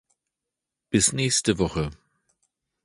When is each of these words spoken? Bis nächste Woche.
Bis 0.89 1.13
nächste 1.13 1.59
Woche. 1.59 1.91